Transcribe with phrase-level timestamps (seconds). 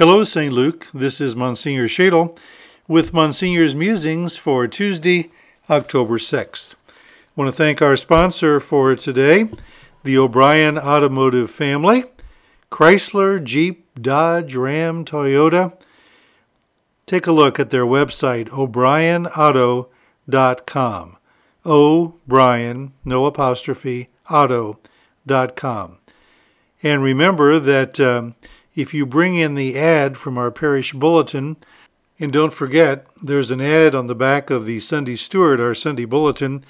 [0.00, 0.50] Hello, St.
[0.50, 0.88] Luke.
[0.94, 2.34] This is Monsignor Schaedel
[2.88, 5.30] with Monsignor's musings for Tuesday,
[5.68, 6.74] October 6th.
[6.88, 6.92] I
[7.36, 9.50] want to thank our sponsor for today,
[10.02, 12.04] the O'Brien Automotive family,
[12.70, 15.74] Chrysler, Jeep, Dodge, Ram, Toyota.
[17.04, 21.16] Take a look at their website, o'brienauto.com.
[21.66, 25.98] O'Brien, no apostrophe, auto.com.
[26.82, 28.34] And remember that um,
[28.74, 31.56] if you bring in the ad from our parish bulletin,
[32.18, 36.04] and don't forget, there's an ad on the back of the Sunday Steward, our Sunday
[36.04, 36.64] bulletin,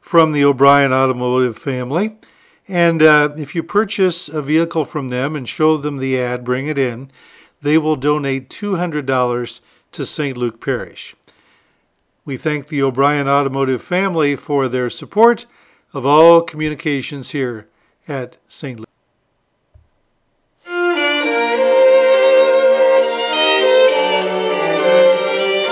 [0.00, 2.16] from the O'Brien Automotive family.
[2.66, 6.66] And uh, if you purchase a vehicle from them and show them the ad, bring
[6.66, 7.10] it in,
[7.62, 9.60] they will donate $200
[9.92, 10.36] to St.
[10.36, 11.16] Luke Parish.
[12.24, 15.46] We thank the O'Brien Automotive family for their support
[15.94, 17.68] of all communications here
[18.06, 18.80] at St.
[18.80, 18.87] Luke.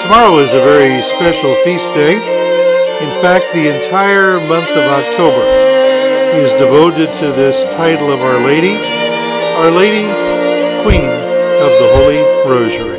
[0.07, 2.15] Tomorrow is a very special feast day.
[2.15, 5.43] In fact, the entire month of October
[6.39, 8.77] is devoted to this title of Our Lady,
[9.59, 10.07] Our Lady,
[10.85, 12.96] Queen of the Holy Rosary.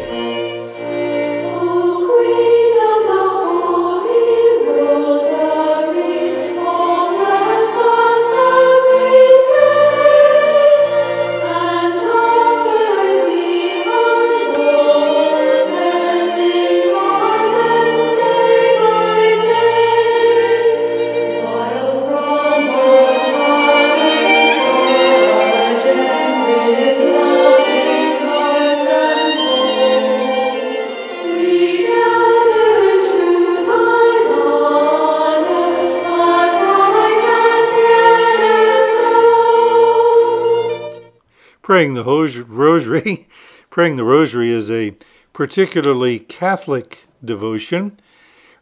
[41.77, 43.27] Praying the rosary,
[43.69, 44.95] praying the rosary is a
[45.31, 47.99] particularly Catholic devotion.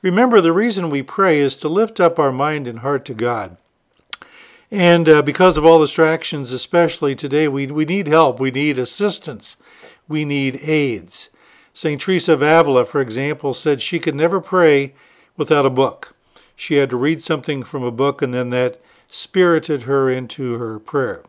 [0.02, 3.56] Remember, the reason we pray is to lift up our mind and heart to God.
[4.70, 8.38] And uh, because of all distractions, especially today, we, we need help.
[8.38, 9.56] We need assistance.
[10.10, 11.30] We need aids.
[11.74, 12.02] St.
[12.02, 14.92] Teresa of Avila, for example, said she could never pray
[15.38, 16.14] without a book.
[16.58, 20.80] She had to read something from a book, and then that spirited her into her
[20.80, 21.24] prayer.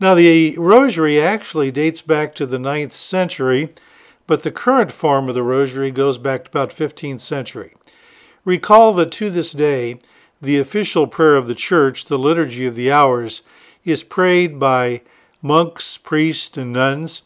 [0.00, 3.70] Now, the rosary actually dates back to the 9th century,
[4.28, 7.74] but the current form of the rosary goes back to about 15th century.
[8.44, 9.98] Recall that to this day,
[10.40, 13.42] the official prayer of the church, the Liturgy of the Hours,
[13.84, 15.02] is prayed by
[15.42, 17.22] monks, priests, and nuns,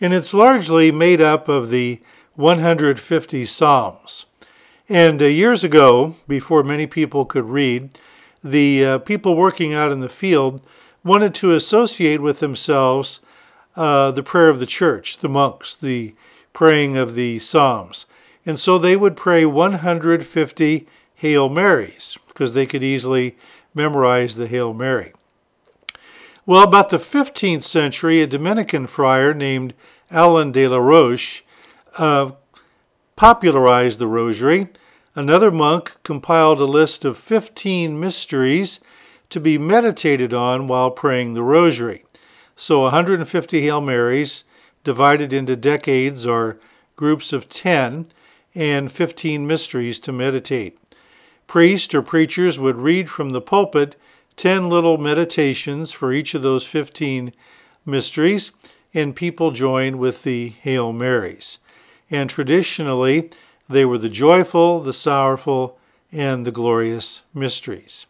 [0.00, 2.00] and it's largely made up of the
[2.34, 4.26] 150 Psalms.
[4.88, 7.98] And uh, years ago, before many people could read,
[8.42, 10.60] the uh, people working out in the field
[11.06, 13.20] wanted to associate with themselves
[13.76, 16.14] uh, the prayer of the church, the monks, the
[16.52, 18.06] praying of the Psalms.
[18.44, 23.36] And so they would pray 150 Hail Marys because they could easily
[23.72, 25.12] memorize the Hail Mary.
[26.44, 29.74] Well, about the 15th century, a Dominican friar named
[30.10, 31.44] Alain de la Roche
[31.98, 32.32] uh,
[33.16, 34.68] popularized the rosary.
[35.14, 38.80] Another monk compiled a list of 15 mysteries
[39.30, 42.04] to be meditated on while praying the rosary.
[42.56, 44.44] So 150 Hail Marys
[44.84, 46.58] divided into decades or
[46.96, 48.06] groups of 10
[48.54, 50.78] and 15 mysteries to meditate.
[51.46, 53.96] Priests or preachers would read from the pulpit
[54.36, 57.32] 10 little meditations for each of those 15
[57.84, 58.52] mysteries,
[58.92, 61.58] and people joined with the Hail Marys.
[62.10, 63.30] And traditionally,
[63.68, 65.78] they were the joyful, the sorrowful,
[66.12, 68.06] and the glorious mysteries.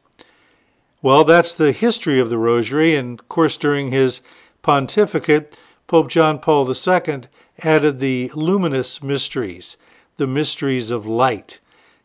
[1.07, 4.23] Well, that's the history of the Rosary, and of course, during his
[4.63, 5.57] pontificate,
[5.87, 7.21] Pope John Paul II
[7.63, 9.77] added the luminous mysteries,
[10.17, 11.61] the mysteries of light,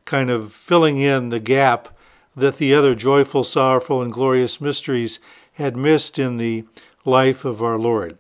[0.06, 1.97] kind of filling in the gap
[2.35, 5.17] that the other joyful, sorrowful, and glorious mysteries
[5.53, 6.66] had missed in the
[7.03, 8.19] life of our Lord.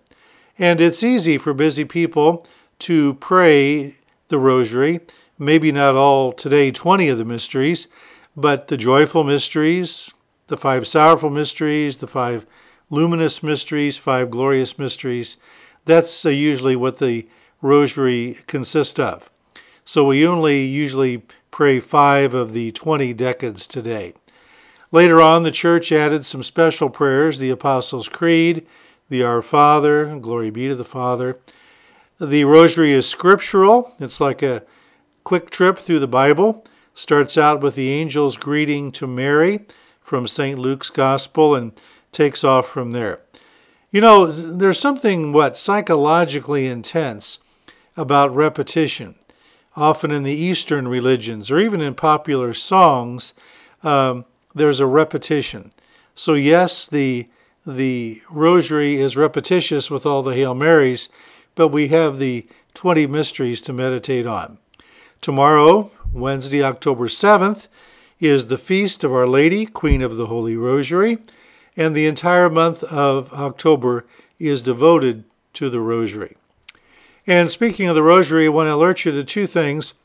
[0.57, 2.43] And it's easy for busy people
[2.79, 3.97] to pray
[4.29, 5.01] the Rosary,
[5.37, 7.87] maybe not all today, 20 of the mysteries,
[8.35, 10.11] but the joyful mysteries,
[10.51, 12.45] the five sorrowful mysteries, the five
[12.89, 15.37] luminous mysteries, five glorious mysteries.
[15.85, 17.25] That's uh, usually what the
[17.61, 19.31] rosary consists of.
[19.85, 24.13] So we only usually pray five of the 20 decades today.
[24.91, 28.67] Later on, the church added some special prayers the Apostles' Creed,
[29.07, 31.39] the Our Father, glory be to the Father.
[32.19, 34.63] The rosary is scriptural, it's like a
[35.23, 36.65] quick trip through the Bible.
[36.93, 39.65] Starts out with the angel's greeting to Mary
[40.11, 40.59] from St.
[40.59, 41.71] Luke's Gospel and
[42.11, 43.21] takes off from there.
[43.91, 47.39] You know, there's something, what, psychologically intense
[47.95, 49.15] about repetition.
[49.73, 53.33] Often in the Eastern religions, or even in popular songs,
[53.83, 55.71] um, there's a repetition.
[56.13, 57.29] So, yes, the,
[57.65, 61.07] the rosary is repetitious with all the Hail Marys,
[61.55, 64.57] but we have the 20 mysteries to meditate on.
[65.21, 67.67] Tomorrow, Wednesday, October 7th,
[68.21, 71.17] is the feast of Our Lady, Queen of the Holy Rosary,
[71.75, 74.05] and the entire month of October
[74.39, 75.23] is devoted
[75.53, 76.37] to the Rosary.
[77.25, 79.95] And speaking of the Rosary, I want to alert you to two things.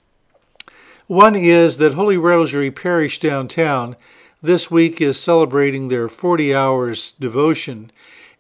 [1.06, 3.96] One is that Holy Rosary Parish downtown
[4.42, 7.90] this week is celebrating their 40 hours devotion,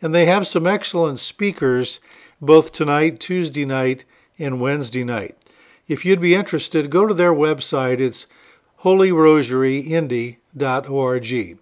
[0.00, 2.00] and they have some excellent speakers
[2.40, 4.04] both tonight, Tuesday night,
[4.38, 5.36] and Wednesday night.
[5.86, 8.00] If you'd be interested, go to their website.
[8.00, 8.26] It's
[8.82, 11.58] holyrosaryindy.org.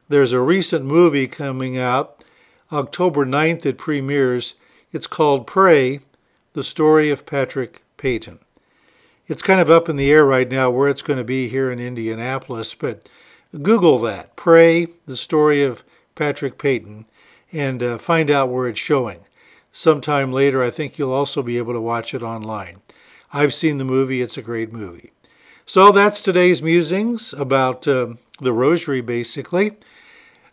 [0.09, 2.23] There's a recent movie coming out,
[2.71, 4.55] October 9th, it premieres.
[4.91, 5.99] It's called Pray
[6.53, 8.39] The Story of Patrick Peyton.
[9.27, 11.71] It's kind of up in the air right now where it's going to be here
[11.71, 13.07] in Indianapolis, but
[13.61, 14.35] Google that.
[14.35, 15.83] Pray The Story of
[16.15, 17.05] Patrick Peyton
[17.51, 19.19] and uh, find out where it's showing
[19.71, 22.81] sometime later, I think you'll also be able to watch it online.
[23.31, 25.12] I've seen the movie, it's a great movie.
[25.65, 29.77] So that's today's musings about uh, the rosary, basically.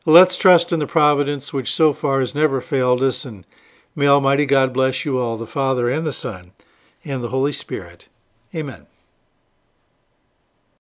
[0.07, 3.45] Let's trust in the providence which so far has never failed us, and
[3.97, 6.53] may Almighty God bless you all, the Father and the Son
[7.05, 8.09] and the Holy Spirit.
[8.55, 8.87] Amen.